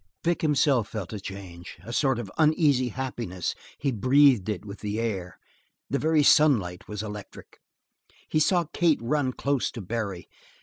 Vic 0.23 0.41
himself 0.41 0.87
felt 0.87 1.13
a 1.13 1.19
change, 1.19 1.77
a 1.83 1.93
sort 1.93 2.17
of 2.17 2.31
uneasy 2.39 2.87
happiness; 2.89 3.53
he 3.77 3.91
breathed 3.91 4.49
it 4.49 4.65
with 4.65 4.79
the 4.79 4.99
air. 4.99 5.37
The 5.91 5.99
very 5.99 6.23
sunlight 6.23 6.87
was 6.87 7.03
electric. 7.03 7.59
He 8.27 8.39
saw 8.39 8.63
Kate 8.73 8.97
run 8.99 9.31
close 9.31 9.69
to 9.69 9.81
Barry. 9.81 10.27